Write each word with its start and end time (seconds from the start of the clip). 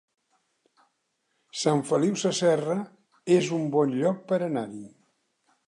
Sant 1.63 1.83
Feliu 1.91 2.17
Sasserra 2.21 2.79
es 3.39 3.53
un 3.61 3.69
bon 3.77 3.95
lloc 3.99 4.25
per 4.33 4.41
anar-hi 4.47 4.85